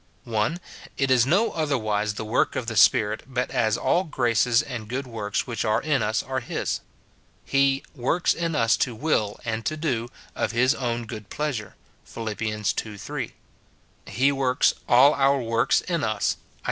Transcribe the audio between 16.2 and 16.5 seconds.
Isa.